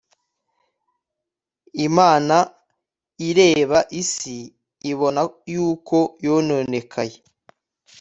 Imana 1.87 2.37
ireba 3.29 3.79
isi 4.01 4.37
ibona 4.91 5.21
yuko 5.53 5.97
yononekaye 6.25 7.17